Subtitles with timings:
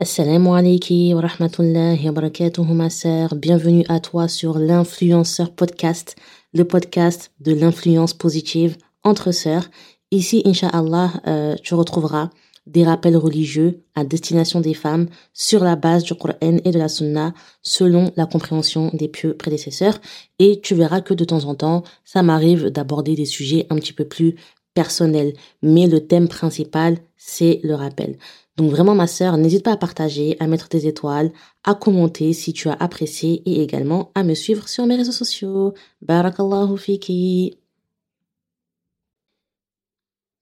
[0.00, 3.34] Assalamu alaikum wa rahmatullahi wa sœur.
[3.34, 6.14] Bienvenue à toi sur l'influenceur podcast,
[6.54, 9.64] le podcast de l'influence positive entre sœurs.
[10.12, 12.30] Ici, Inch'Allah, euh, tu retrouveras
[12.68, 16.86] des rappels religieux à destination des femmes sur la base du Coran et de la
[16.86, 19.98] Sunna selon la compréhension des pieux prédécesseurs.
[20.38, 23.92] Et tu verras que de temps en temps, ça m'arrive d'aborder des sujets un petit
[23.92, 24.36] peu plus
[24.74, 25.32] personnels.
[25.60, 28.16] Mais le thème principal, c'est le rappel.
[28.58, 31.30] Donc vraiment ma sœur, n'hésite pas à partager, à mettre tes étoiles,
[31.62, 35.74] à commenter si tu as apprécié et également à me suivre sur mes réseaux sociaux.
[36.02, 37.56] Barakallahu fiki.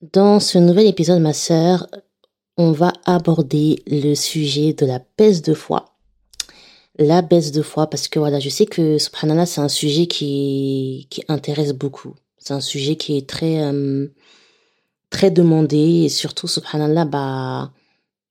[0.00, 1.88] Dans ce nouvel épisode, ma sœur,
[2.56, 5.84] on va aborder le sujet de la baisse de foi.
[6.98, 11.06] La baisse de foi, parce que voilà, je sais que subhanallah, c'est un sujet qui,
[11.28, 12.14] intéresse beaucoup.
[12.38, 14.06] C'est un sujet qui est très, euh,
[15.10, 17.72] très demandé et surtout, subhanallah, bah,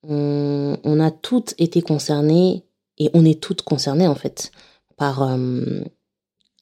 [0.07, 2.65] on, a toutes été concernées
[2.97, 4.51] et on est toutes concernées en fait
[4.97, 5.81] par euh,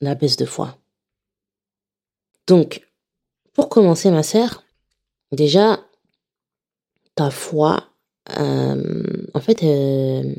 [0.02, 0.77] la baisse de foi.
[2.47, 2.88] Donc,
[3.53, 4.64] pour commencer, ma sœur,
[5.31, 5.80] déjà,
[7.16, 7.89] ta foi,
[8.39, 10.33] euh, en fait, euh,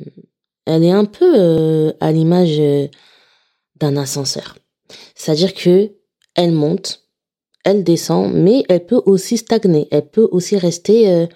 [0.66, 2.60] elle est un peu à l'image
[3.76, 4.58] d'un ascenseur.
[5.14, 5.92] C'est-à-dire que
[6.34, 7.04] elle monte,
[7.64, 11.28] elle descend, mais elle peut aussi stagner, elle peut aussi rester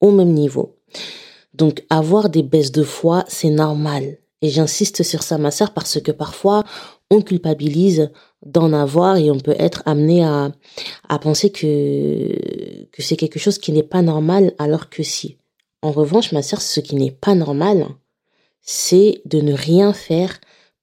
[0.00, 0.75] au même niveau.
[1.54, 4.18] Donc avoir des baisses de foi, c'est normal.
[4.42, 6.64] Et j'insiste sur ça, ma sœur, parce que parfois,
[7.10, 8.10] on culpabilise
[8.44, 10.52] d'en avoir et on peut être amené à,
[11.08, 15.38] à penser que, que c'est quelque chose qui n'est pas normal alors que si.
[15.82, 17.86] En revanche, ma sœur, ce qui n'est pas normal,
[18.60, 20.38] c'est de ne rien faire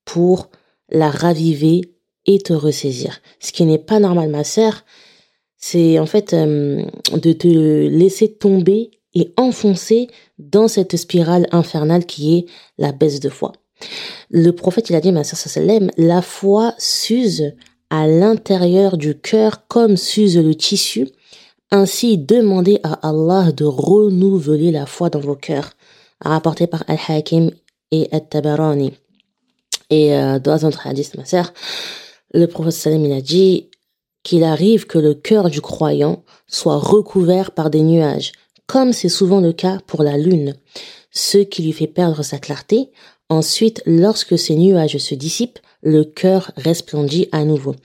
[0.06, 0.50] pour
[0.90, 1.82] la raviver
[2.26, 3.20] et te ressaisir.
[3.40, 4.84] Ce qui n'est pas normal, ma sœur,
[5.58, 6.84] c'est en fait euh,
[7.14, 10.08] de te laisser tomber et enfoncer
[10.40, 12.46] dans cette spirale infernale qui est
[12.78, 13.54] la baisse de foi.
[14.30, 17.54] Le prophète, il a dit, ma sœur sallam, la foi s'use
[17.90, 21.10] à l'intérieur du cœur comme s'use le tissu.
[21.72, 25.72] Ainsi, demandez à Allah de renouveler la foi dans vos cœurs.
[26.22, 27.52] Rapporté par Al-Hakim
[27.92, 28.94] et Al-Tabarani.
[29.90, 30.72] Et euh, dans un
[31.18, 31.54] ma sœur,
[32.34, 33.70] le prophète sallam, il a dit
[34.24, 38.32] qu'il arrive que le cœur du croyant soit recouvert par des nuages
[38.68, 40.56] comme c'est souvent le cas pour la lune,
[41.12, 42.92] ce qui lui fait perdre sa clarté.
[43.30, 47.76] Ensuite, lorsque ces nuages se dissipent, le cœur resplendit à nouveau.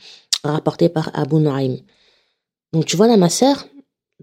[0.44, 1.78] Rapporté par Abu Nu'aym.
[2.72, 3.66] Donc tu vois là, ma sœur,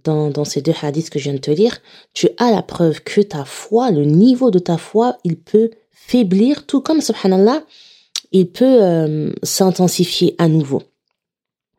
[0.03, 1.77] dans, ces deux hadiths que je viens de te lire,
[2.13, 6.65] tu as la preuve que ta foi, le niveau de ta foi, il peut faiblir,
[6.65, 7.63] tout comme, subhanallah,
[8.31, 10.83] il peut euh, s'intensifier à nouveau.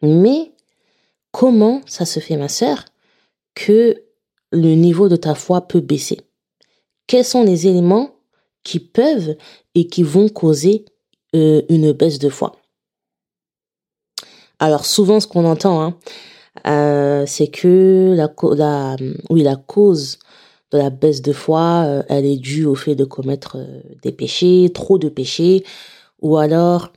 [0.03, 0.53] Mais
[1.31, 2.85] comment ça se fait, ma sœur,
[3.55, 4.03] que
[4.53, 6.21] le niveau de ta foi peut baisser
[7.07, 8.11] Quels sont les éléments
[8.63, 9.37] qui peuvent
[9.75, 10.85] et qui vont causer
[11.35, 12.53] euh, une baisse de foi?
[14.59, 15.99] Alors souvent ce qu'on entend, hein,
[16.67, 20.19] euh, c'est que la, cause
[20.73, 23.59] de la baisse de foi, euh, elle est due au fait de commettre
[24.03, 25.63] des péchés, trop de péchés,
[26.23, 26.93] ou alors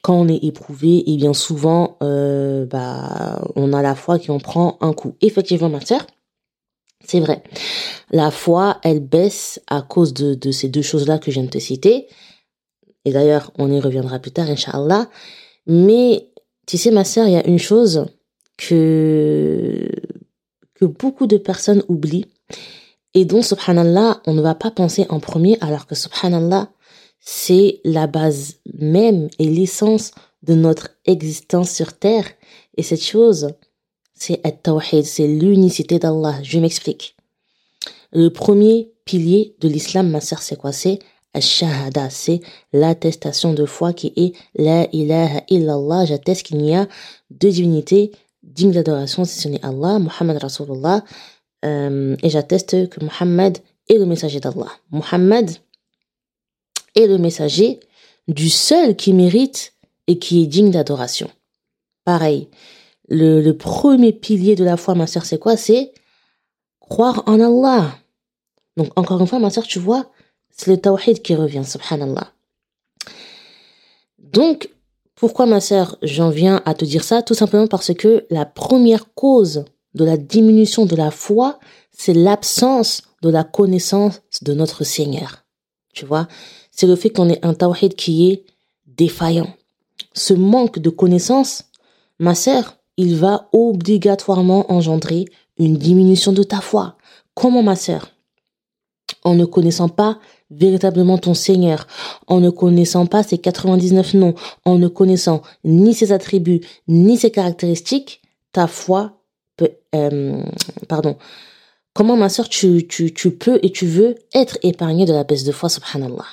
[0.00, 4.38] quand on est éprouvé, et eh bien souvent, bah, on a la foi qui en
[4.38, 5.16] prend un coup.
[5.20, 6.06] Effectivement, ma sœur,
[7.06, 7.42] c'est vrai.
[8.10, 11.58] La foi, elle baisse à cause de, ces deux choses-là que je viens de te
[11.58, 12.08] citer.
[13.04, 15.08] Et d'ailleurs, on y reviendra plus tard, Inch'Allah.
[15.66, 16.28] Mais,
[16.66, 18.06] tu sais, ma sœur, il y a une chose
[18.56, 19.88] que,
[20.74, 22.26] que beaucoup de personnes oublient
[23.14, 26.70] et dont, subhanallah, on ne va pas penser en premier, alors que, subhanallah,
[27.20, 30.12] c'est la base même et l'essence
[30.42, 32.26] de notre existence sur Terre.
[32.76, 33.54] Et cette chose,
[34.22, 36.38] c'est At-Tawhid, c'est l'unicité d'Allah.
[36.44, 37.16] Je m'explique.
[38.12, 40.70] Le premier pilier de l'islam, ma sœur, c'est quoi?
[40.70, 41.00] C'est
[41.34, 42.40] Ash-Shahada, c'est
[42.72, 46.04] l'attestation de foi qui est La ilaha illallah.
[46.04, 46.86] J'atteste qu'il n'y a
[47.30, 48.12] deux divinités
[48.44, 51.04] dignes d'adoration si ce n'est Allah, Muhammad Rasulullah.
[51.64, 54.70] Euh, et j'atteste que Muhammad est le messager d'Allah.
[54.92, 55.50] Muhammad
[56.94, 57.80] est le messager
[58.28, 59.72] du seul qui mérite
[60.06, 61.28] et qui est digne d'adoration.
[62.04, 62.48] Pareil,
[63.12, 65.56] le, premier pilier de la foi, ma sœur, c'est quoi?
[65.56, 65.92] C'est
[66.80, 67.94] croire en Allah.
[68.76, 70.10] Donc, encore une fois, ma sœur, tu vois,
[70.50, 72.32] c'est le tawhid qui revient, subhanallah.
[74.18, 74.70] Donc,
[75.14, 77.22] pourquoi, ma sœur, j'en viens à te dire ça?
[77.22, 79.64] Tout simplement parce que la première cause
[79.94, 81.58] de la diminution de la foi,
[81.90, 85.44] c'est l'absence de la connaissance de notre Seigneur.
[85.92, 86.28] Tu vois?
[86.70, 88.44] C'est le fait qu'on ait un tawhid qui est
[88.86, 89.54] défaillant.
[90.14, 91.64] Ce manque de connaissance,
[92.18, 95.26] ma sœur, il va obligatoirement engendrer
[95.58, 96.96] une diminution de ta foi.
[97.34, 98.08] Comment ma sœur
[99.24, 100.18] en ne connaissant pas
[100.50, 101.86] véritablement ton Seigneur,
[102.26, 104.34] en ne connaissant pas ses 99 noms,
[104.64, 108.20] en ne connaissant ni ses attributs, ni ses caractéristiques,
[108.52, 109.22] ta foi
[109.56, 110.42] peut, euh,
[110.88, 111.16] pardon,
[111.94, 115.44] comment ma sœur tu, tu, tu peux et tu veux être épargnée de la baisse
[115.44, 116.26] de foi, subhanallah?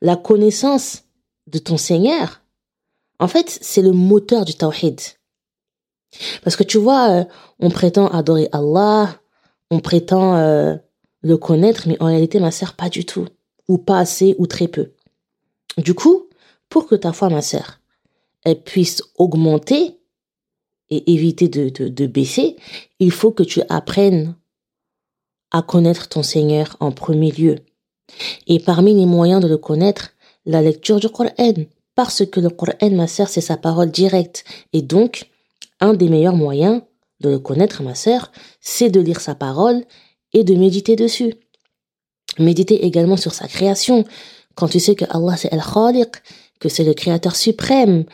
[0.00, 1.04] La connaissance
[1.46, 2.40] de ton Seigneur,
[3.18, 5.00] en fait, c'est le moteur du tawhid.
[6.42, 7.24] Parce que tu vois, euh,
[7.58, 9.20] on prétend adorer Allah,
[9.70, 10.76] on prétend euh,
[11.22, 13.26] le connaître, mais en réalité, ma sœur, pas du tout.
[13.68, 14.92] Ou pas assez, ou très peu.
[15.78, 16.28] Du coup,
[16.68, 17.80] pour que ta foi, ma sœur,
[18.44, 19.98] elle puisse augmenter
[20.90, 22.56] et éviter de, de, de baisser,
[22.98, 24.34] il faut que tu apprennes
[25.50, 27.56] à connaître ton Seigneur en premier lieu.
[28.46, 30.10] Et parmi les moyens de le connaître,
[30.44, 31.30] la lecture du Coran.
[31.94, 34.44] Parce que le Coran, ma sœur, c'est sa parole directe.
[34.72, 35.30] Et donc,
[35.82, 36.80] un des meilleurs moyens
[37.20, 39.84] de le connaître, ma sœur, c'est de lire sa parole
[40.32, 41.34] et de méditer dessus.
[42.38, 44.04] Méditer également sur sa création.
[44.54, 46.10] Quand tu sais que Allah c'est Al-Khaliq,
[46.60, 48.04] que c'est le créateur suprême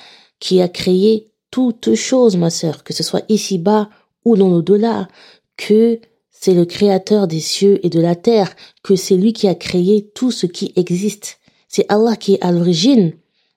[0.40, 3.88] qui a créé toutes choses, ma sœur, que ce soit ici-bas
[4.24, 5.08] ou dans l'au-delà,
[5.56, 6.00] que
[6.30, 10.10] c'est le créateur des cieux et de la terre, que c'est lui qui a créé
[10.14, 11.38] tout ce qui existe.
[11.68, 13.12] C'est Allah qui est à l'origine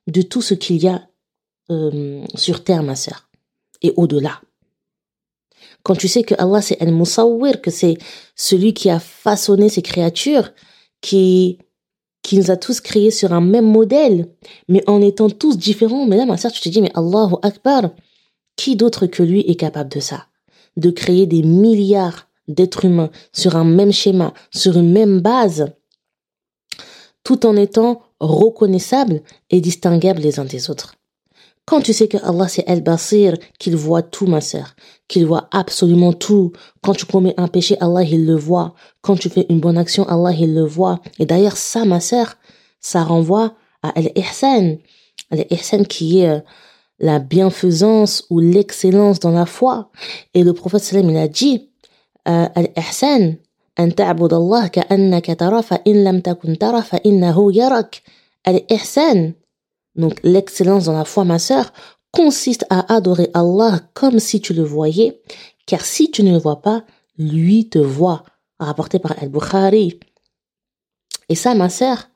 [0.08, 1.08] de tout ce qu'il y a
[1.70, 3.30] euh, sur terre, ma sœur,
[3.82, 4.42] et au-delà.
[5.84, 7.98] Quand tu sais que Allah c'est Al-Musawwir, que c'est
[8.36, 10.52] celui qui a façonné ces créatures,
[11.02, 11.58] qui,
[12.22, 14.30] qui nous a tous créés sur un même modèle,
[14.68, 16.06] mais en étant tous différents.
[16.06, 17.92] Mais là, ma sœur, tu te dis, mais Allahu Akbar,
[18.56, 20.28] qui d'autre que lui est capable de ça?
[20.78, 25.74] De créer des milliards d'êtres humains sur un même schéma, sur une même base,
[27.24, 30.96] tout en étant reconnaissables et distinguables les uns des autres.
[31.65, 34.77] Quand tu sais que Allah c'est El-Basir, qu'il voit tout ma sœur,
[35.09, 36.53] qu'il voit absolument tout.
[36.83, 38.75] Quand tu commets un péché, Allah il le voit.
[39.03, 41.01] Quand tu fais une bonne action, Allah il le voit.
[41.19, 42.37] Et d'ailleurs ça ma sœur,
[42.81, 44.77] ça renvoie à Al-Ihsan.
[45.33, 46.41] Al-Ihsan qui est euh,
[47.01, 49.91] la bienfaisance ou l'excellence dans la foi.
[50.35, 51.69] Et le prophète sallam il a dit
[52.29, 53.37] euh, Al-Ihsan
[53.79, 58.03] أن تعبد الله كأنك ترى فإن لم تكن ترى فإنه يراك
[58.49, 59.35] Al-Ihsan
[59.96, 61.74] donc l'excellence dans la foi, ma sœur,
[62.12, 65.22] consiste à adorer Allah comme si tu le voyais,
[65.66, 66.84] car si tu ne le vois pas,
[67.18, 68.24] lui te voit,
[68.60, 70.00] rapporté par Al-Bukhari.
[71.30, 72.10] Et ça, ma sœur,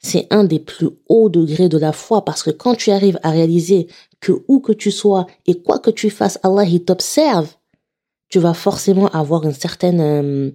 [0.00, 3.30] c'est un des plus hauts degrés de la foi, parce que quand tu arrives à
[3.30, 3.88] réaliser
[4.20, 7.48] que où que tu sois et quoi que tu fasses, Allah, il t'observe,
[8.28, 10.50] tu vas forcément avoir une certaine euh,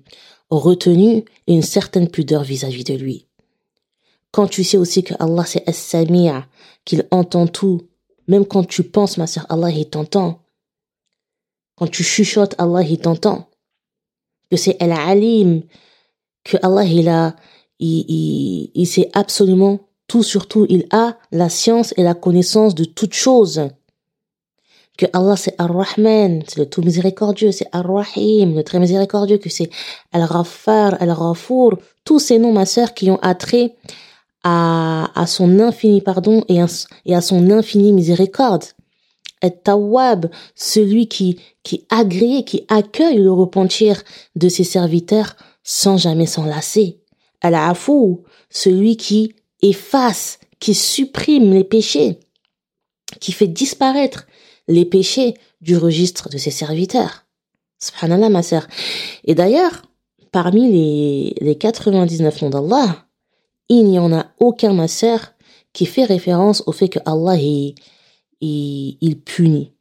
[0.50, 3.28] retenue et une certaine pudeur vis-à-vis de lui.
[4.34, 6.48] Quand tu sais aussi que Allah c'est As-Sami'a,
[6.86, 7.84] qu'il entend tout,
[8.28, 10.42] même quand tu penses, ma sœur, Allah il t'entend.
[11.76, 13.48] Quand tu chuchotes, Allah il t'entend.
[14.50, 15.62] Que c'est Al-Alim,
[16.44, 17.36] que Allah il a,
[17.78, 20.66] il, il, il sait absolument tout sur tout.
[20.68, 23.70] Il a la science et la connaissance de toutes choses.
[24.98, 29.70] Que Allah c'est Ar-Rahman, c'est le tout miséricordieux, c'est Ar-Rahim, le très miséricordieux, que c'est
[30.12, 33.76] Al-Ghaffar, Al-Ghafour, tous ces noms, ma sœur, qui ont attrait
[34.44, 38.66] à, à son infini pardon et, à son infini miséricorde.
[39.42, 44.02] Et Tawab, celui qui, qui agrée, qui accueille le repentir
[44.36, 47.00] de ses serviteurs sans jamais s'en lasser.
[47.42, 52.20] Al-Afou, celui qui efface, qui supprime les péchés,
[53.20, 54.28] qui fait disparaître
[54.70, 57.26] les péchés du registre de ses serviteurs.
[57.80, 58.68] Subhanallah, ma sœur.
[59.26, 59.82] Et d'ailleurs,
[60.32, 63.06] parmi les, les 99 noms d'Allah,
[63.70, 65.34] il n'y en a aucun, ma sœur,
[65.74, 67.76] qui fait référence au fait que Allah il,
[68.42, 69.74] il, punit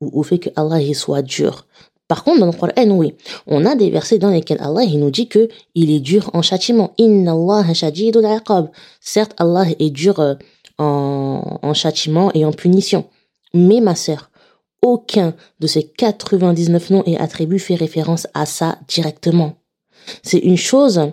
[0.00, 1.66] ou au fait que Allah il soit dur.
[2.08, 3.14] Par contre, dans le Coran, oui,
[3.46, 6.42] on a des versets dans lesquels Allah il nous dit que il est dur en
[6.42, 6.92] châtiment.
[6.98, 8.26] Inna Allah shadidul
[9.00, 10.34] Certes, Allah est dur euh,
[10.78, 13.06] en, en châtiment et en punition.
[13.54, 14.30] Mais ma sœur,
[14.82, 19.54] aucun de ces 99 noms et attributs fait référence à ça directement.
[20.22, 21.12] C'est une chose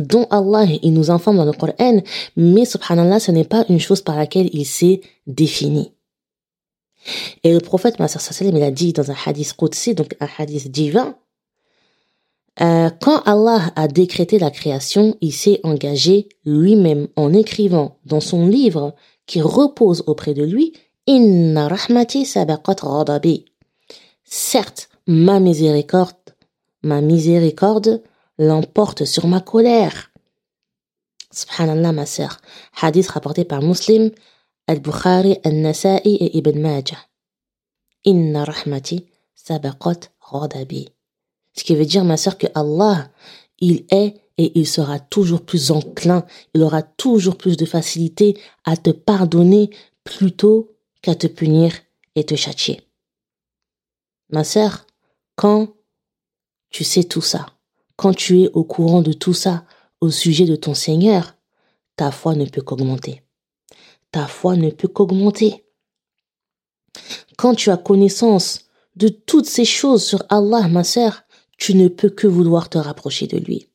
[0.00, 2.02] dont Allah il nous informe dans le Coran,
[2.36, 5.92] mais subhanallah, ce n'est pas une chose par laquelle il s'est défini.
[7.44, 11.16] Et le prophète, il a dit dans un hadith Qudsi, donc un hadith divin,
[12.60, 18.46] euh, quand Allah a décrété la création, il s'est engagé lui-même en écrivant dans son
[18.46, 18.94] livre
[19.26, 20.74] qui repose auprès de lui,
[21.06, 22.76] Inna rahmati sabaqat.
[24.24, 26.14] Certes, ma miséricorde,
[26.82, 28.02] ma miséricorde
[28.40, 30.10] l'emporte sur ma colère.
[31.30, 32.40] Subhanallah, ma sœur.
[32.80, 34.10] Hadith rapporté par Muslim,
[34.66, 36.98] Al-Bukhari, Al-Nasa'i et Ibn Majah.
[38.04, 40.88] Inna rahmati sabaqat ghadabi.
[41.52, 43.10] Ce qui veut dire, ma sœur, que Allah,
[43.58, 48.78] il est et il sera toujours plus enclin, il aura toujours plus de facilité à
[48.78, 49.68] te pardonner
[50.02, 50.70] plutôt
[51.02, 51.74] qu'à te punir
[52.14, 52.80] et te châtier.
[54.30, 54.86] Ma sœur,
[55.36, 55.74] quand
[56.70, 57.59] tu sais tout ça,
[58.00, 59.66] quand tu es au courant de tout ça
[60.00, 61.36] au sujet de ton Seigneur,
[61.96, 63.20] ta foi ne peut qu'augmenter.
[64.10, 65.66] Ta foi ne peut qu'augmenter.
[67.36, 71.24] Quand tu as connaissance de toutes ces choses sur Allah, ma sœur,
[71.58, 73.68] tu ne peux que vouloir te rapprocher de lui.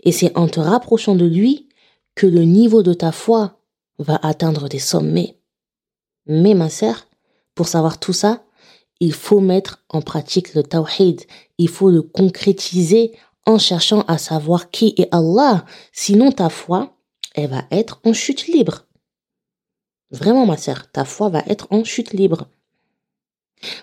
[0.00, 1.68] Et c'est en te rapprochant de lui
[2.16, 3.60] que le niveau de ta foi
[4.00, 5.38] va atteindre des sommets.
[6.26, 7.06] Mais ma sœur,
[7.54, 8.42] pour savoir tout ça,
[9.02, 11.22] il faut mettre en pratique le tawhid,
[11.58, 13.10] il faut le concrétiser
[13.46, 16.96] en cherchant à savoir qui est Allah, sinon ta foi,
[17.34, 18.86] elle va être en chute libre.
[20.12, 22.46] Vraiment ma sœur, ta foi va être en chute libre.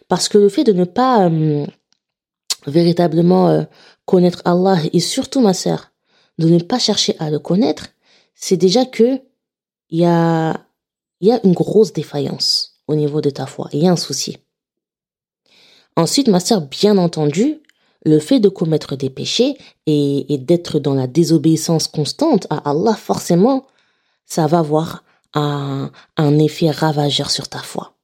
[0.07, 1.67] Parce que le fait de ne pas euh,
[2.65, 3.63] véritablement euh,
[4.05, 5.91] connaître Allah et surtout ma sœur,
[6.38, 7.88] de ne pas chercher à le connaître,
[8.35, 9.19] c'est déjà que
[9.89, 10.65] il y a,
[11.19, 14.38] y a une grosse défaillance au niveau de ta foi, il y a un souci.
[15.99, 17.59] Ensuite, ma sœur, bien entendu,
[18.05, 23.65] le fait de commettre des péchés et, d'être dans la désobéissance constante à Allah, forcément,
[24.25, 25.03] ça va avoir
[25.33, 25.91] un,
[26.39, 27.95] effet ravageur sur ta foi.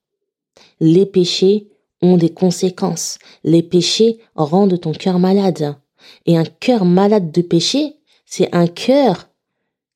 [0.81, 1.69] Les péchés
[2.01, 3.17] ont des conséquences.
[3.45, 5.77] Les péchés rendent ton cœur malade.
[6.25, 9.29] Et un cœur malade de péché, c'est un cœur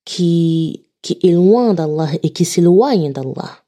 [0.06, 3.60] qui est loin d'Allah et qui s'éloigne d'Allah.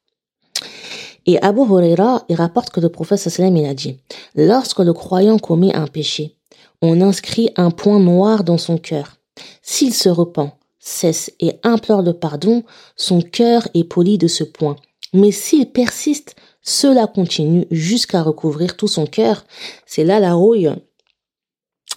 [1.26, 3.98] Et Abu Huraira, il rapporte que le prophète sallam il a dit,
[4.36, 6.36] lorsque le croyant commet un péché,
[6.82, 9.18] on inscrit un point noir dans son cœur.
[9.62, 12.64] S'il se repent, cesse et implore le pardon,
[12.96, 14.76] son cœur est poli de ce point.
[15.14, 19.46] Mais s'il persiste, cela continue jusqu'à recouvrir tout son cœur.
[19.86, 20.72] C'est là la rouille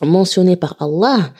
[0.03, 1.33] mentionnée par Allah.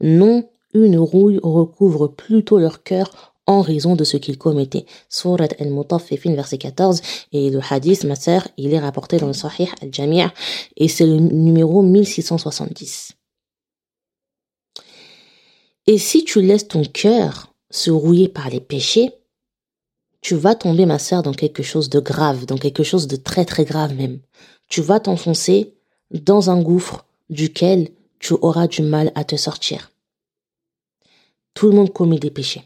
[0.00, 4.86] Non, une rouille recouvre plutôt leur cœur en raison de ce qu'ils commettaient.
[5.08, 7.00] Surat al-Mutaffifin, verset 14.
[7.32, 10.22] Et le hadith, ma sœur, il est rapporté dans le Sahih al-Jami'
[10.76, 13.12] et c'est le numéro 1670.
[15.86, 19.12] Et si tu laisses ton cœur se rouiller par les péchés,
[20.22, 23.44] tu vas tomber, ma sœur, dans quelque chose de grave, dans quelque chose de très
[23.44, 24.20] très grave même.
[24.68, 25.74] Tu vas t'enfoncer
[26.10, 27.90] dans un gouffre duquel
[28.20, 29.90] tu auras du mal à te sortir.
[31.54, 32.62] Tout le monde commet des péchés.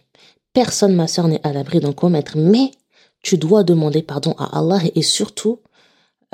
[0.53, 2.37] Personne, ma sœur, n'est à l'abri d'en commettre.
[2.37, 2.71] Mais
[3.23, 5.61] tu dois demander pardon à Allah et surtout,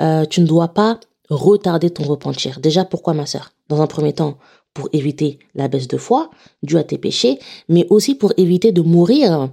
[0.01, 2.59] euh, tu ne dois pas retarder ton repentir.
[2.59, 3.51] Déjà, pourquoi, ma sœur?
[3.67, 4.37] Dans un premier temps,
[4.73, 6.29] pour éviter la baisse de foi
[6.61, 9.49] due à tes péchés, mais aussi pour éviter de mourir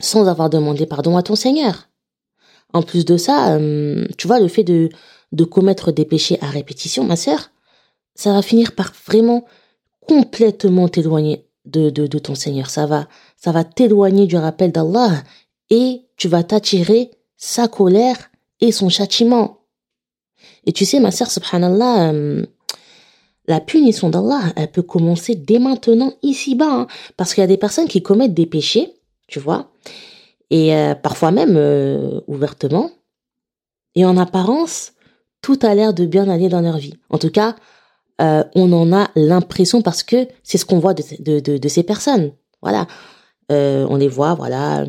[0.00, 1.88] sans avoir demandé pardon à ton Seigneur.
[2.72, 4.88] En plus de ça, euh, tu vois, le fait de,
[5.32, 7.50] de commettre des péchés à répétition, ma sœur,
[8.16, 9.44] ça va finir par vraiment
[10.00, 12.68] complètement t'éloigner de, de, ton Seigneur.
[12.68, 15.22] Ça va, ça va t'éloigner du rappel d'Allah
[15.70, 18.30] et tu vas t'attirer sa colère
[18.60, 19.60] et son châtiment.
[20.66, 22.46] Et tu sais, ma sœur, subhanallah, euh,
[23.46, 27.56] la punition d'Allah, elle peut commencer dès maintenant ici-bas, hein, parce qu'il y a des
[27.56, 28.94] personnes qui commettent des péchés,
[29.26, 29.70] tu vois,
[30.50, 32.90] et euh, parfois même euh, ouvertement,
[33.94, 34.92] et en apparence,
[35.42, 36.94] tout a l'air de bien aller dans leur vie.
[37.10, 37.54] En tout cas,
[38.20, 41.02] euh, on en a l'impression parce que c'est ce qu'on voit de,
[41.40, 42.32] de, de, ces personnes.
[42.62, 42.86] Voilà,
[43.50, 44.86] euh, on les voit, voilà,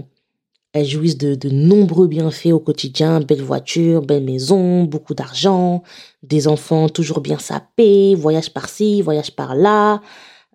[0.73, 5.83] elles jouissent de, de nombreux bienfaits au quotidien, belle voiture, belle maison, beaucoup d'argent,
[6.21, 10.01] des enfants toujours bien sapés, voyage par-ci, voyage par-là,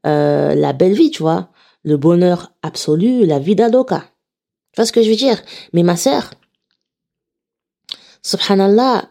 [0.06, 1.48] euh, la belle vie, tu vois,
[1.84, 4.04] le bonheur absolu, la vie d'Adoka.
[4.72, 5.40] Tu vois ce que je veux dire?
[5.72, 6.30] Mais ma sœur,
[8.22, 9.10] subhanallah,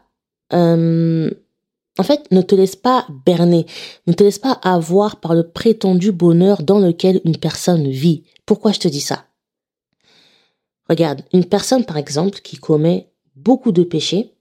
[0.54, 1.30] euh,
[2.00, 3.66] en fait, ne te laisse pas berner,
[4.08, 8.24] ne te laisse pas avoir par le prétendu bonheur dans lequel une personne vit.
[8.46, 9.26] Pourquoi je te dis ça?
[10.90, 14.34] Regarde, une personne par exemple qui commet beaucoup de péchés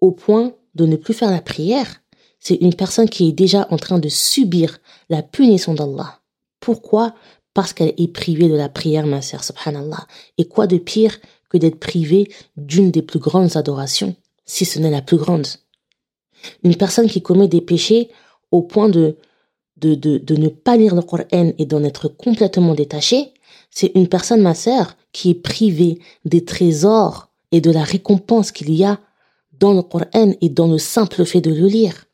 [0.00, 2.00] au point de ne plus faire la prière,
[2.40, 4.78] c'est une personne qui est déjà en train de subir
[5.10, 6.22] la punition d'Allah.
[6.60, 7.14] Pourquoi?
[7.52, 10.06] Parce qu'elle est privée de la prière, ma sœur, subhanallah.
[10.38, 11.18] Et quoi de pire
[11.50, 14.16] que d'être privée d'une des plus grandes adorations,
[14.46, 15.46] si ce n'est la plus grande?
[16.62, 18.10] Une personne qui commet des péchés
[18.50, 19.16] au point de,
[19.78, 23.32] de, de, de ne pas lire le Coran et d'en être complètement détaché,
[23.70, 28.72] c'est une personne, ma sœur, qui est privée des trésors et de la récompense qu'il
[28.72, 29.00] y a
[29.58, 32.06] dans le Coran et dans le simple fait de le lire.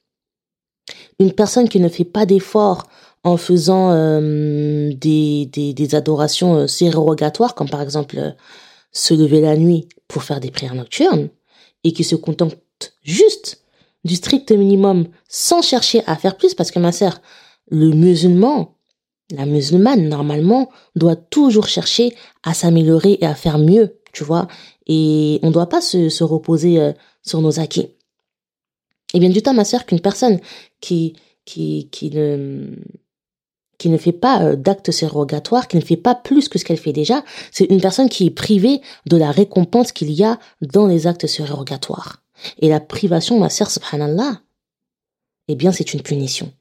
[1.19, 2.87] Une personne qui ne fait pas d'efforts
[3.23, 8.31] en faisant euh, des, des, adorations euh, comme par exemple euh,
[8.93, 11.29] se lever la nuit pour faire des prières nocturnes,
[11.85, 12.57] et qui se contente
[13.03, 13.60] juste
[14.04, 17.21] du strict minimum sans chercher à faire plus parce que ma sœur,
[17.71, 18.76] le musulman,
[19.30, 24.49] la musulmane, normalement, doit toujours chercher à s'améliorer et à faire mieux, tu vois.
[24.87, 26.92] Et on ne doit pas se, reposer euh,
[27.23, 27.88] sur nos acquis.
[29.14, 30.40] Et bien du temps, ma sœur, qu'une personne
[30.80, 31.14] qui,
[31.45, 32.75] qui, qui ne,
[33.78, 36.76] qui ne fait pas euh, d'actes surrogatoires, qui ne fait pas plus que ce qu'elle
[36.76, 40.87] fait déjà, c'est une personne qui est privée de la récompense qu'il y a dans
[40.87, 42.23] les actes surrogatoires.
[42.59, 44.41] Et la privation, ma sœur, subhanallah,
[45.49, 46.53] eh bien, c'est une punition.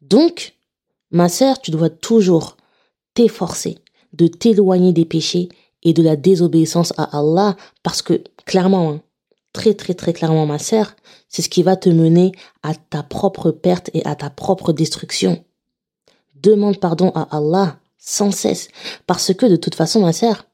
[0.00, 0.54] Donc,
[1.10, 2.56] ma sœur, tu dois toujours
[3.14, 3.78] t'efforcer
[4.12, 5.48] de t'éloigner des péchés
[5.82, 9.00] et de la désobéissance à Allah parce que, clairement, hein,
[9.52, 10.94] très très très clairement, ma sœur,
[11.28, 15.44] c'est ce qui va te mener à ta propre perte et à ta propre destruction.
[16.34, 18.68] Demande pardon à Allah sans cesse
[19.06, 20.46] parce que de toute façon, ma sœur,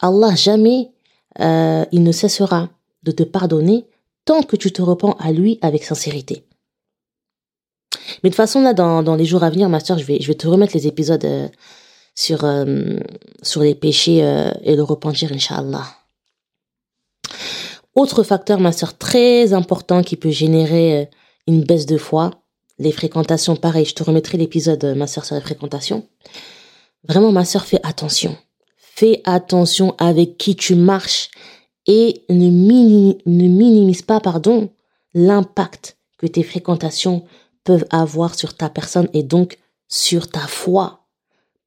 [0.00, 0.92] Allah jamais
[1.40, 2.68] euh, il ne cessera
[3.02, 3.86] de te pardonner
[4.24, 6.44] tant que tu te repens à lui avec sincérité.
[8.22, 10.18] Mais de toute façon, là, dans, dans les jours à venir, ma soeur, je vais,
[10.20, 11.48] je vais te remettre les épisodes euh,
[12.14, 12.98] sur, euh,
[13.42, 15.86] sur les péchés euh, et le repentir, Inch'Allah.
[17.94, 21.10] Autre facteur, ma soeur, très important qui peut générer
[21.46, 22.30] une baisse de foi,
[22.78, 26.08] les fréquentations, pareil, je te remettrai l'épisode, ma soeur, sur les fréquentations.
[27.06, 28.36] Vraiment, ma soeur, fais attention.
[28.78, 31.30] Fais attention avec qui tu marches
[31.86, 34.70] et ne, minimise pas pardon
[35.14, 37.24] l'impact que tes fréquentations
[37.64, 39.58] peuvent avoir sur ta personne et donc
[39.88, 41.01] sur ta foi.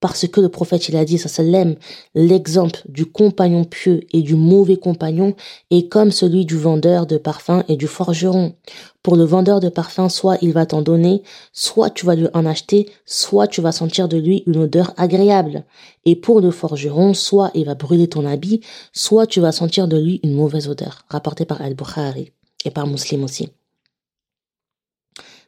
[0.07, 1.77] Parce que le prophète, il a dit, l'aime,
[2.13, 5.35] l'exemple du compagnon pieux et du mauvais compagnon
[5.71, 8.53] est comme celui du vendeur de parfums et du forgeron.
[9.01, 12.45] Pour le vendeur de parfums, soit il va t'en donner, soit tu vas lui en
[12.45, 15.63] acheter, soit tu vas sentir de lui une odeur agréable.
[16.05, 18.61] Et pour le forgeron, soit il va brûler ton habit,
[18.93, 21.05] soit tu vas sentir de lui une mauvaise odeur.
[21.09, 22.31] Rapporté par Al-Bukhari
[22.63, 23.49] et par Muslim aussi.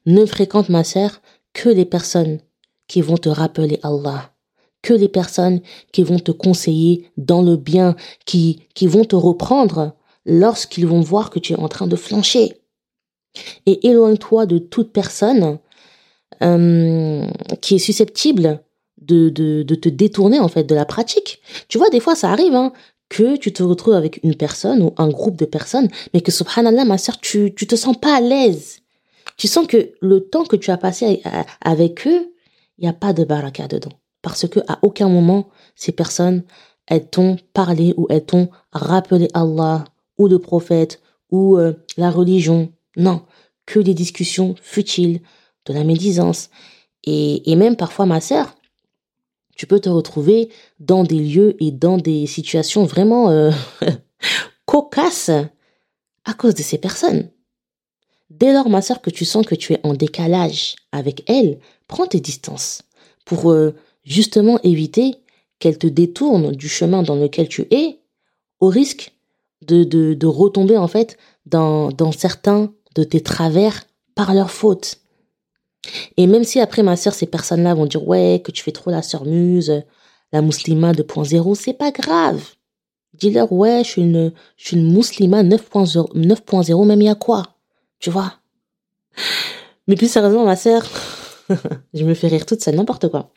[0.07, 1.21] Ne fréquente ma sœur
[1.53, 2.39] que les personnes
[2.87, 4.31] qui vont te rappeler Allah
[4.87, 5.59] que les personnes
[5.91, 11.29] qui vont te conseiller dans le bien, qui, qui vont te reprendre lorsqu'ils vont voir
[11.29, 12.53] que tu es en train de flancher.
[13.65, 15.59] Et éloigne-toi de toute personne
[16.41, 17.27] euh,
[17.59, 18.63] qui est susceptible
[19.01, 21.41] de, de, de, te détourner en fait de la pratique.
[21.67, 22.71] Tu vois, des fois ça arrive hein,
[23.09, 26.85] que tu te retrouves avec une personne ou un groupe de personnes, mais que subhanallah,
[26.85, 28.79] ma soeur, tu, tu te sens pas à l'aise.
[29.35, 31.21] Tu sens que le temps que tu as passé
[31.59, 32.33] avec eux,
[32.77, 33.91] il n'y a pas de baraka dedans
[34.29, 36.43] parce que à aucun moment ces personnes
[36.87, 39.85] elles t'ont parlé ou elles t'ont rappelé Allah
[40.17, 42.71] ou le prophète ou euh, la religion.
[42.95, 43.23] Non,
[43.65, 45.21] que des discussions futiles,
[45.65, 46.49] de la médisance.
[47.03, 48.55] Et, et même parfois, ma sœur,
[49.55, 53.51] tu peux te retrouver dans des lieux et dans des situations vraiment euh,
[54.65, 55.31] cocasses
[56.25, 57.29] à cause de ces personnes.
[58.29, 62.07] Dès lors, ma sœur, que tu sens que tu es en décalage avec elles, prends
[62.07, 62.83] tes distances
[63.25, 63.75] pour euh,
[64.07, 65.15] justement éviter
[65.59, 67.99] qu'elle te détourne du chemin dans lequel tu es,
[68.59, 69.13] au risque
[69.61, 73.83] de, de, retomber en fait dans, dans certains de tes travers
[74.15, 75.01] par leur faute.
[76.15, 78.91] Et même si après ma sœur, ces personnes-là vont dire ouais que tu fais trop
[78.91, 79.83] la sœur muse,
[80.31, 82.41] la musulmane 2.0, c'est pas grave.
[83.13, 87.43] Dis-leur ouais je suis une, je suis une musulmane 9.0, même il y a quoi,
[87.99, 88.33] tu vois.
[89.87, 90.87] Mais plus sérieusement ma sœur,
[91.93, 93.31] je me fais rire toute seule, n'importe quoi.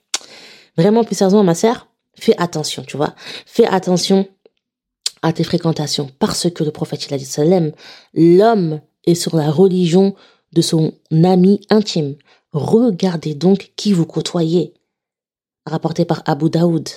[0.77, 3.15] Vraiment, plus sérieusement, ma sœur, fais attention, tu vois.
[3.47, 4.29] Fais attention
[5.23, 7.29] à tes fréquentations parce que le prophète, il a dit
[8.15, 10.15] l'homme est sur la religion
[10.53, 12.17] de son ami intime.
[12.53, 14.75] Regardez donc qui vous côtoyez.
[15.67, 16.89] Rapporté par Abu Daoud.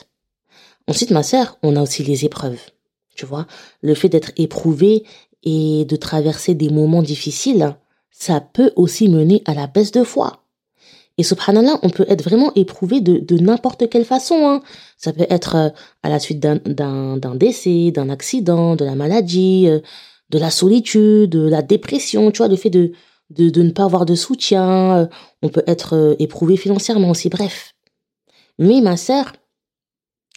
[0.88, 2.60] Ensuite, ma sœur, on a aussi les épreuves.
[3.16, 3.46] Tu vois,
[3.82, 5.06] le fait d'être éprouvé
[5.44, 7.76] et de traverser des moments difficiles,
[8.10, 10.43] ça peut aussi mener à la baisse de foi.
[11.18, 14.48] Et subhanallah, on peut être vraiment éprouvé de, n'importe quelle façon.
[14.48, 14.62] Hein.
[14.98, 15.70] Ça peut être euh,
[16.02, 19.80] à la suite d'un décès, d'un accident, de la maladie, euh,
[20.30, 22.94] de la solitude, de la dépression, tu vois, le fait de,
[23.30, 24.98] de, de ne pas avoir de soutien.
[24.98, 25.08] Euh,
[25.44, 27.74] on peut être éprouvé financièrement aussi, bref.
[28.58, 29.34] Mais ma sœur,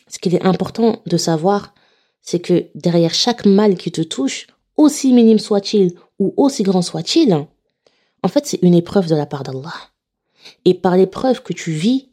[0.08, 1.74] ce qu'il est important de savoir,
[2.20, 7.46] c'est que derrière chaque mal qui te touche, aussi minime soit-il ou aussi grand soit-il,
[8.22, 9.72] en fait, c'est une épreuve de la part d'Allah.
[10.64, 12.09] Et par l'épreuve que tu vis,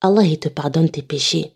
[0.00, 1.52] Allah te pardonne tes péchés.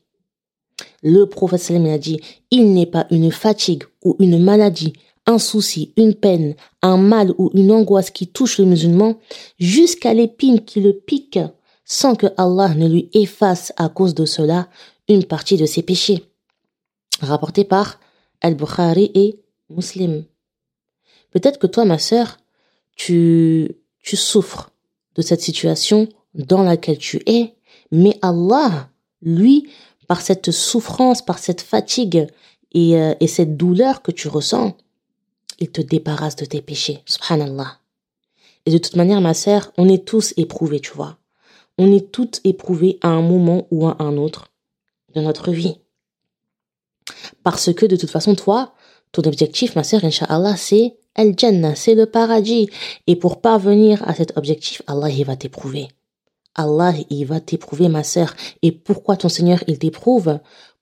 [1.02, 4.92] Le prophète a dit, il n'est pas une fatigue ou une maladie,
[5.26, 9.18] un souci, une peine, un mal ou une angoisse qui touche le musulman
[9.58, 11.38] jusqu'à l'épine qui le pique
[11.84, 14.68] sans que Allah ne lui efface à cause de cela
[15.08, 16.24] une partie de ses péchés.
[17.20, 18.00] Rapporté par
[18.40, 20.24] Al-Bukhari et Muslim.
[21.30, 22.38] Peut-être que toi, ma sœur,
[22.96, 24.70] tu, tu souffres
[25.14, 27.54] de cette situation dans laquelle tu es,
[27.90, 28.88] mais Allah,
[29.22, 29.68] lui,
[30.06, 32.26] par cette souffrance, par cette fatigue
[32.72, 34.76] et, euh, et cette douleur que tu ressens,
[35.58, 37.00] il te débarrasse de tes péchés.
[37.06, 37.78] Subhanallah.
[38.66, 41.18] Et de toute manière, ma sœur, on est tous éprouvés, tu vois.
[41.78, 44.48] On est toutes éprouvés à un moment ou à un autre
[45.14, 45.78] de notre vie.
[47.42, 48.74] Parce que de toute façon, toi,
[49.12, 52.68] ton objectif, ma sœur, Inch'Allah, c'est Al-Jannah, c'est le paradis.
[53.06, 55.88] Et pour parvenir à cet objectif, Allah, il va t'éprouver.
[56.56, 58.34] Allah, il va t'éprouver, ma sœur.
[58.62, 60.40] Et pourquoi ton Seigneur, il t'éprouve?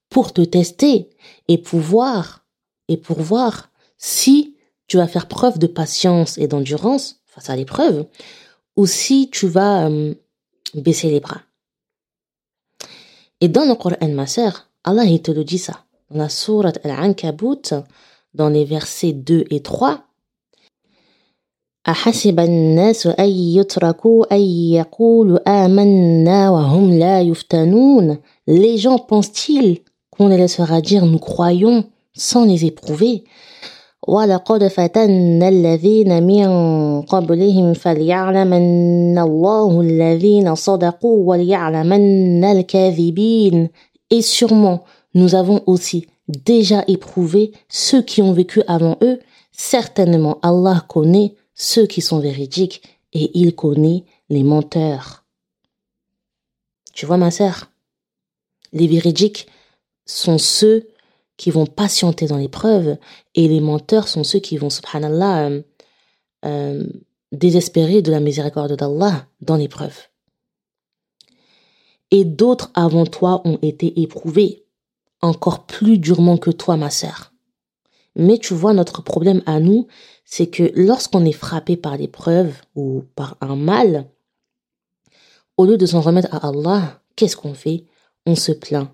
[0.09, 1.11] Pour te tester
[1.49, 2.47] et pouvoir,
[2.89, 4.57] et pour voir si
[4.87, 8.07] tu vas faire preuve de patience et d'endurance face à l'épreuve,
[8.77, 10.15] ou si tu vas euh,
[10.75, 11.41] baisser les bras.
[13.41, 15.85] Et dans le Coran, ma sœur, Allah, il te le dit ça.
[16.11, 17.75] Dans la sourate Al-Ankabut,
[18.35, 20.05] dans les versets 2 et 3,
[21.88, 29.80] أحسب الناس أن يتركوا أن يقولوا آمنا وهم لا يفتنون Les gens pensent-ils
[30.12, 33.24] qu'on les laissera dire nous croyons sans les éprouver
[34.08, 43.70] ولقد فتنا الذين من قبلهم فليعلمن الله الذين صدقوا وليعلمن الكاذبين
[44.12, 49.20] Et sûrement, nous avons aussi déjà éprouvé ceux qui ont vécu avant eux.
[49.52, 55.25] Certainement, Allah connaît ceux qui sont véridiques et il connaît les menteurs.
[56.93, 57.71] Tu vois, ma sœur,
[58.73, 59.47] les véridiques
[60.07, 60.89] sont ceux
[61.37, 62.97] qui vont patienter dans l'épreuve
[63.35, 65.63] et les menteurs sont ceux qui vont, subhanallah, euh,
[66.45, 66.85] euh,
[67.33, 69.97] désespérer de la miséricorde d'Allah dans l'épreuve.
[72.11, 74.65] Et d'autres avant toi ont été éprouvés,
[75.21, 77.33] encore plus durement que toi, ma sœur.
[78.15, 79.89] Mais tu vois, notre problème à nous,
[80.37, 84.11] c'est que lorsqu'on est frappé par l'épreuve ou par un mal,
[85.57, 87.85] au lieu de s'en remettre à Allah, qu'est-ce qu'on fait?
[88.27, 88.91] On se plaint,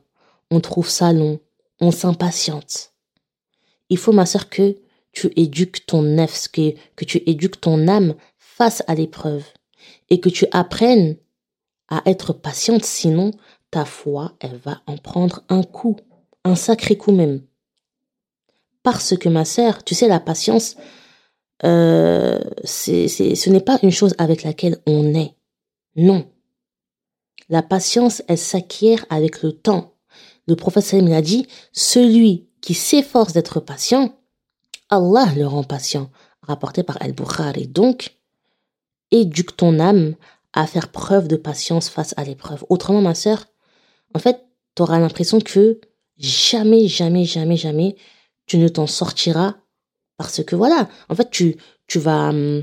[0.51, 1.41] on trouve ça long,
[1.81, 2.93] on s'impatiente.
[3.89, 4.77] Il faut, ma sœur, que
[5.13, 9.47] tu éduques ton nefs, que, que tu éduques ton âme face à l'épreuve
[10.11, 11.17] et que tu apprennes
[11.89, 13.31] à être patiente, sinon
[13.71, 15.97] ta foi, elle va en prendre un coup,
[16.45, 17.41] un sacré coup même.
[18.83, 20.77] Parce que ma sœur, tu sais, la patience,
[21.65, 25.35] euh, c'est, ce n'est pas une chose avec laquelle on est.
[25.97, 26.27] Non.
[27.49, 29.95] La patience, elle s'acquiert avec le temps.
[30.47, 34.15] Le prophète Salim a dit, celui qui s'efforce d'être patient,
[34.89, 36.11] Allah le rend patient.
[36.43, 37.69] Rapporté par Al-Bukhari.
[37.69, 38.17] Donc,
[39.11, 40.15] éduque ton âme
[40.53, 42.65] à faire preuve de patience face à l'épreuve.
[42.69, 43.47] Autrement, ma sœur,
[44.15, 44.45] en fait,
[44.75, 45.81] tu auras l'impression que
[46.17, 47.97] jamais, jamais, jamais, jamais,
[48.47, 49.57] tu ne t'en sortiras
[50.21, 51.57] parce que voilà, en fait, tu,
[51.87, 52.63] tu vas hum,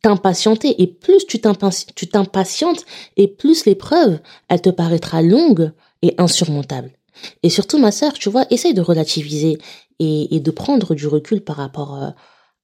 [0.00, 2.86] t'impatienter et plus tu t'impatientes
[3.18, 4.18] et plus l'épreuve,
[4.48, 6.90] elle te paraîtra longue et insurmontable.
[7.42, 9.58] Et surtout, ma sœur, tu vois, essaye de relativiser
[9.98, 12.08] et, de prendre du recul par rapport euh,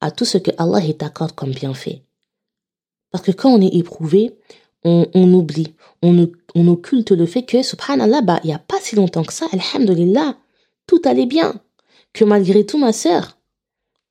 [0.01, 2.05] à tout ce que Allah t'accorde comme bienfait.
[3.11, 4.39] Parce que quand on est éprouvé,
[4.83, 5.05] on,
[5.35, 9.25] oublie, on, on occulte le fait que, subhanallah, bah, il n'y a pas si longtemps
[9.25, 10.39] que ça, alhamdulillah,
[10.87, 11.61] tout allait bien.
[12.15, 13.38] Que malgré tout, ma sœur,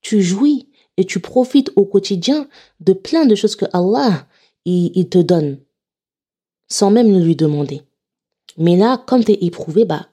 [0.01, 2.47] tu jouis et tu profites au quotidien
[2.79, 4.27] de plein de choses que Allah
[4.65, 5.60] il, te donne
[6.69, 7.83] sans même le lui demander.
[8.57, 10.07] Mais là, comme tu es éprouvé, bah,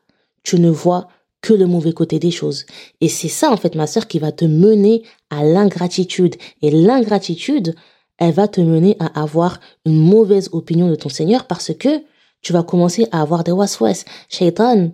[0.44, 1.08] tu ne vois
[1.40, 2.64] que le mauvais côté des choses.
[3.00, 6.36] Et c'est ça, en fait, ma sœur, qui va te mener à l'ingratitude.
[6.62, 7.74] Et l'ingratitude,
[8.18, 12.02] elle va te mener à avoir une mauvaise opinion de ton Seigneur parce que
[12.40, 14.04] tu vas commencer à avoir des waswas.
[14.28, 14.92] Shaitan,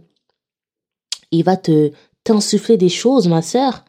[1.31, 1.92] il va te
[2.24, 3.85] t'insuffler des choses, ma sœur,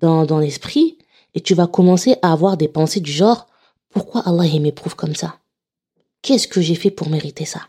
[0.00, 0.98] dans, dans l'esprit
[1.34, 3.46] et tu vas commencer à avoir des pensées du genre
[3.90, 5.38] pourquoi Allah m'éprouve comme ça?
[6.22, 7.60] Qu'est-ce que j'ai fait pour mériter ça?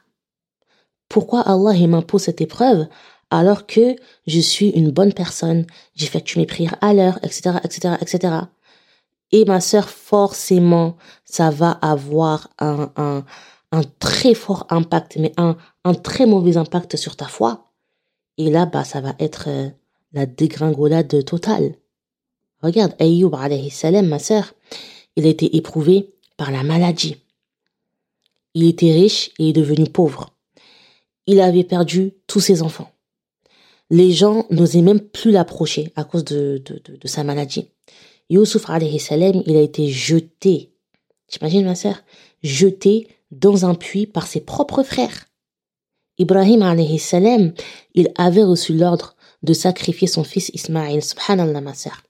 [1.10, 2.88] Pourquoi Allah m'impose cette épreuve
[3.32, 3.96] alors que
[4.28, 8.34] je suis une bonne personne, j'effectue mes prières à l'heure, etc., etc., etc.
[9.32, 13.26] Et ma sœur, forcément, ça va avoir un, un,
[13.72, 17.72] un très fort impact, mais un, un très mauvais impact sur ta foi.
[18.38, 19.70] Et là, bah, ça va être euh,
[20.14, 21.76] la dégringolade totale.
[22.62, 24.54] Regarde, Ayyub alayhi salam, ma sœur,
[25.16, 27.18] il a été éprouvé par la maladie.
[28.54, 30.34] Il était riche et est devenu pauvre.
[31.28, 32.92] Il avait perdu tous ses enfants.
[33.90, 36.62] Les gens n'osaient même plus l'approcher à cause de,
[37.06, 37.70] sa maladie.
[38.30, 40.72] Yusuf alayhi salam, il a été jeté.
[41.28, 42.02] T'imagines ma sœur?
[42.42, 45.26] Jeté dans un puits par ses propres frères.
[46.18, 47.54] Ibrahim alayhi salam,
[47.94, 51.04] il avait reçu l'ordre de sacrifier son fils Ismaël.
[51.04, 52.02] Subhanallah ma sœur.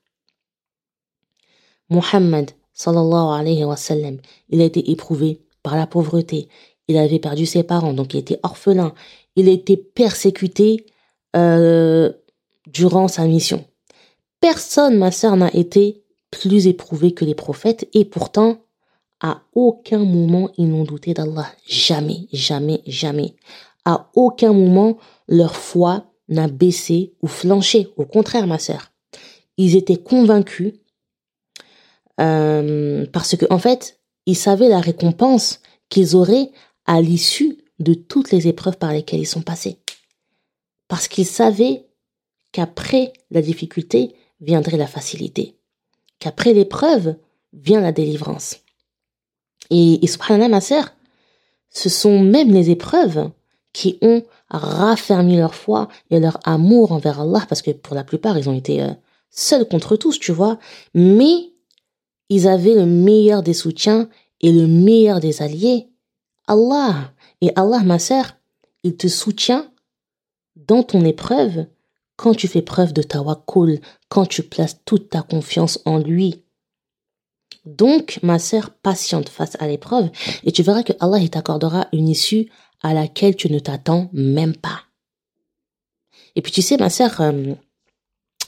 [1.89, 4.17] Muhammad, sallallahu alayhi wa sallam,
[4.50, 6.48] il a été éprouvé par la pauvreté.
[6.88, 8.93] Il avait perdu ses parents, donc il était orphelin.
[9.36, 10.86] Il a été persécuté
[11.36, 12.12] euh,
[12.67, 13.65] durant sa mission.
[14.39, 18.58] Personne, ma sœur, n'a été plus éprouvé que les prophètes et pourtant,
[19.21, 21.48] à aucun moment ils n'ont douté d'Allah.
[21.67, 23.36] Jamais, jamais, jamais.
[23.86, 27.88] À aucun moment leur foi n'a baissé ou flanché.
[27.98, 28.91] Au contraire, ma sœur.
[29.58, 30.74] Ils étaient convaincus
[32.19, 36.51] euh, parce que en fait, ils savaient la récompense qu'ils auraient
[36.86, 39.80] à l'issue de toutes les épreuves par lesquelles ils sont passés.
[40.88, 41.86] Parce qu'ils savaient
[42.51, 45.58] qu'après la difficulté viendrait la facilité,
[46.19, 47.15] qu'après l'épreuve
[47.54, 48.58] vient la délivrance.
[49.69, 50.93] Et, et subhanallah, ma sœur,
[51.69, 53.32] ce sont même les épreuves
[53.73, 58.38] qui ont raffermi leur foi et leur amour envers Allah, parce que pour la plupart,
[58.38, 58.91] ils ont été euh,
[59.30, 60.58] seuls contre tous, tu vois.
[60.93, 61.51] Mais
[62.30, 64.10] ils avaient le meilleur des soutiens
[64.42, 65.90] et le meilleur des alliés,
[66.48, 67.12] Allah.
[67.42, 68.38] Et Allah, ma sœur,
[68.84, 69.72] il te soutient
[70.56, 71.66] dans ton épreuve
[72.16, 76.44] quand tu fais preuve de tawakkul, quand tu places toute ta confiance en lui.
[77.66, 80.10] Donc, ma sœur, patiente face à l'épreuve
[80.44, 82.50] et tu verras que Allah t'accordera une issue
[82.82, 84.82] à laquelle tu ne t'attends même pas.
[86.36, 87.56] Et puis tu sais, ma sœur, euh,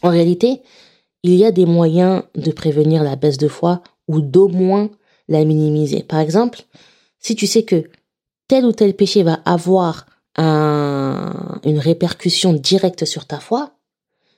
[0.03, 0.61] en réalité,
[1.23, 4.89] il y a des moyens de prévenir la baisse de foi ou d'au moins
[5.27, 6.03] la minimiser.
[6.03, 6.61] Par exemple,
[7.19, 7.89] si tu sais que
[8.47, 10.05] tel ou tel péché va avoir
[10.37, 13.73] un, une répercussion directe sur ta foi,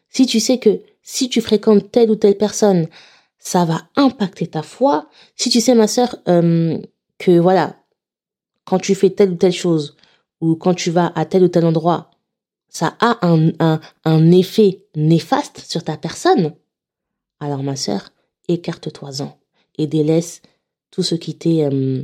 [0.10, 2.88] si tu sais que si tu fréquentes telle ou telle personne,
[3.38, 6.78] ça va impacter ta foi, si tu sais ma sœur euh,
[7.18, 7.76] que voilà,
[8.66, 9.96] quand tu fais telle ou telle chose
[10.42, 12.12] ou quand tu vas à tel ou tel endroit,
[12.70, 16.54] ça a un effet néfaste sur ta personne,
[17.40, 18.12] alors ma sœur,
[18.48, 19.38] écarte-toi-en
[19.78, 20.42] et délaisse
[20.92, 22.04] tout ce qui t'est euh,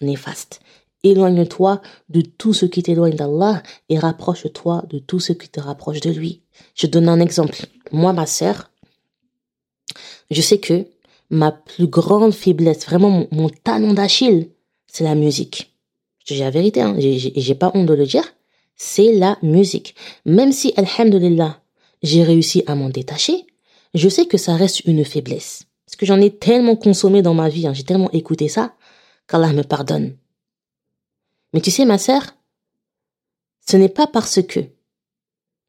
[0.00, 0.60] néfaste.
[1.04, 6.00] Éloigne-toi de tout ce qui t'éloigne d'Allah et rapproche-toi de tout ce qui te rapproche
[6.00, 6.42] de lui.
[6.74, 7.66] Je donne un exemple.
[7.90, 8.70] Moi, ma sœur,
[10.30, 10.86] je sais que
[11.30, 14.50] ma plus grande faiblesse, vraiment mon, talon d'Achille,
[14.86, 15.74] c'est la musique.
[16.24, 18.24] Je dis la vérité, hein, j'ai pas honte de le dire,
[18.76, 19.96] c'est la musique.
[20.24, 21.60] Même si, alhamdulillah,
[22.02, 23.44] j'ai réussi à m'en détacher,
[23.94, 25.64] je sais que ça reste une faiblesse.
[25.86, 28.74] Parce que j'en ai tellement consommé dans ma vie, hein, j'ai tellement écouté ça,
[29.28, 30.16] qu'Allah me pardonne.
[31.52, 32.22] Mais tu sais, ma sœur,
[33.68, 34.60] ce n'est pas parce que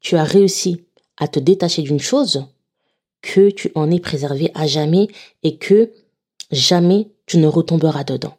[0.00, 0.84] tu as réussi
[1.16, 2.46] à te détacher d'une chose
[3.20, 5.08] que tu en es préservé à jamais
[5.42, 5.92] et que
[6.50, 8.36] jamais tu ne retomberas dedans.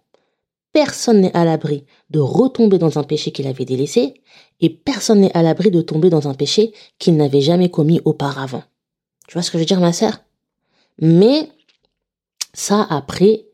[0.73, 4.21] Personne n'est à l'abri de retomber dans un péché qu'il avait délaissé
[4.59, 8.63] et personne n'est à l'abri de tomber dans un péché qu'il n'avait jamais commis auparavant.
[9.27, 10.19] Tu vois ce que je veux dire, ma sœur?
[10.99, 11.49] Mais
[12.53, 13.45] ça, après,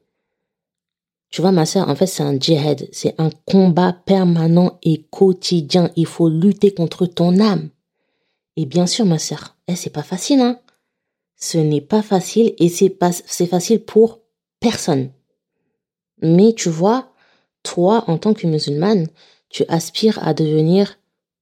[1.30, 2.88] tu vois, ma sœur, en fait, c'est un djihad.
[2.92, 5.90] C'est un combat permanent et quotidien.
[5.96, 7.70] Il faut lutter contre ton âme.
[8.58, 10.60] Et bien sûr, ma sœur, eh, c'est pas facile, hein.
[11.38, 14.20] Ce n'est pas facile et c'est pas, c'est facile pour
[14.60, 15.12] personne.
[16.22, 17.14] Mais tu vois,
[17.64, 19.08] toi, en tant que musulmane,
[19.50, 21.00] tu aspires à devenir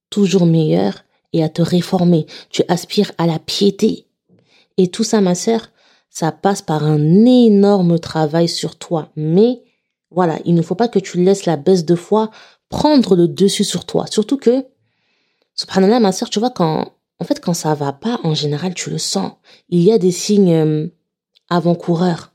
[0.08, 2.26] toujours meilleur et à te réformer.
[2.48, 4.06] Tu aspires à la piété.
[4.80, 5.68] Et tout ça, ma sœur,
[6.08, 9.12] ça passe par un énorme travail sur toi.
[9.14, 9.62] Mais
[10.10, 12.30] voilà, il ne faut pas que tu laisses la baisse de foi
[12.70, 14.06] prendre le dessus sur toi.
[14.06, 14.64] Surtout que,
[15.54, 18.88] subhanallah, ma sœur, tu vois, quand, en fait, quand ça va pas, en général, tu
[18.88, 19.32] le sens.
[19.68, 20.88] Il y a des signes euh,
[21.50, 22.32] avant-coureurs.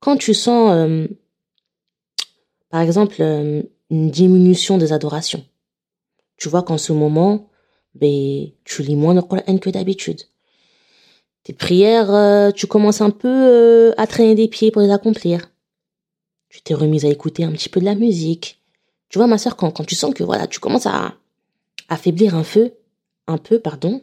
[0.00, 1.06] Quand tu sens, euh,
[2.70, 5.44] par exemple, euh, une diminution des adorations,
[6.38, 7.50] tu vois qu'en ce moment,
[7.94, 10.22] ben, tu lis moins le Coran que d'habitude.
[11.44, 15.48] Tes prières, tu commences un peu à traîner des pieds pour les accomplir
[16.54, 18.60] tu t'es remise à écouter un petit peu de la musique.
[19.08, 21.16] Tu vois, ma soeur, quand, quand tu sens que voilà, tu commences à
[21.88, 22.74] affaiblir un feu,
[23.26, 24.00] un peu, pardon,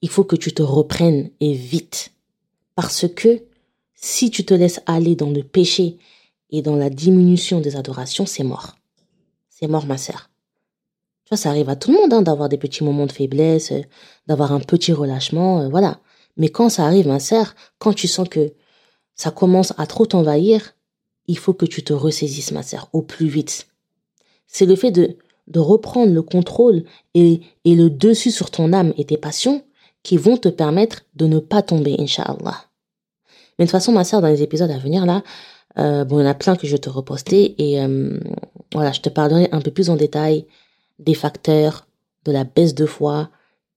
[0.00, 2.12] il faut que tu te reprennes et vite.
[2.76, 3.42] Parce que
[3.96, 5.98] si tu te laisses aller dans le péché
[6.50, 8.76] et dans la diminution des adorations, c'est mort.
[9.48, 10.30] C'est mort, ma sœur.
[11.26, 13.72] Tu vois, ça arrive à tout le monde hein, d'avoir des petits moments de faiblesse,
[13.72, 13.80] euh,
[14.28, 15.98] d'avoir un petit relâchement, euh, voilà.
[16.36, 18.52] Mais quand ça arrive, ma sœur, quand tu sens que
[19.16, 20.76] ça commence à trop t'envahir,
[21.26, 23.66] il faut que tu te ressaisisses, ma sœur, au plus vite.
[24.46, 25.16] C'est le fait de,
[25.48, 26.84] de reprendre le contrôle
[27.14, 29.64] et, et le dessus sur ton âme et tes passions
[30.04, 32.66] qui vont te permettre de ne pas tomber, Inch'Allah.
[33.58, 35.24] Mais de toute façon, ma sœur, dans les épisodes à venir, là,
[35.78, 37.84] euh, bon, il y en a plein que je vais te reposter et
[38.72, 40.46] voilà, je te parlerai un peu plus en détail
[40.98, 41.86] des facteurs,
[42.24, 43.30] de la baisse de foi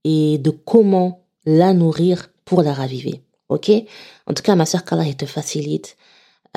[0.03, 3.21] et de comment la nourrir pour la raviver.
[3.49, 3.71] Ok?
[4.27, 5.97] En tout cas, ma sœur, qu'Allah te facilite.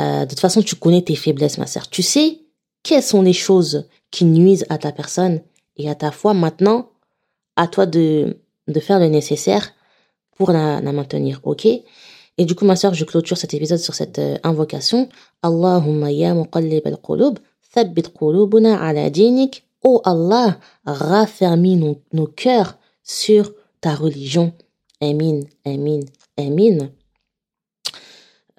[0.01, 1.89] Euh, de toute façon, tu connais tes faiblesses, ma sœur.
[1.89, 2.41] Tu sais
[2.83, 5.41] quelles sont les choses qui nuisent à ta personne
[5.77, 6.35] et à ta foi.
[6.35, 6.91] Maintenant,
[7.57, 9.73] à toi de, de faire le nécessaire
[10.37, 11.41] pour la, maintenir.
[11.45, 11.67] Ok?
[11.67, 15.09] Et du coup, ma sœur, je clôture cet épisode sur cette euh, invocation.
[15.43, 17.39] Allahumma ya muqallib al-qulub,
[17.77, 19.11] ala.
[19.85, 24.53] Oh Allah, raffermis nos, nos cœurs sur ta religion.
[25.01, 26.01] Amin, amin,
[26.39, 26.91] amin.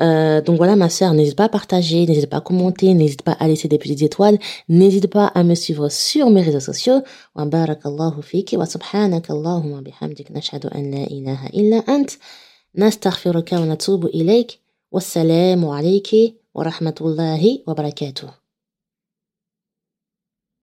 [0.01, 3.33] Euh, donc voilà ma sœur, n'hésite pas à partager, n'hésite pas à commenter, n'hésite pas
[3.33, 7.01] à laisser des petites étoiles, n'hésite pas à me suivre sur mes réseaux sociaux.
[7.35, 12.17] Wa barakallahu fiki wa subhanaka Allahumma bihamdik nashhadu an la ilaha illa ant
[12.75, 14.59] nastaghfiruka wa natubu ilayk.
[14.91, 18.42] Wassalamu alayki wa rahmatullahi wa barakatuh.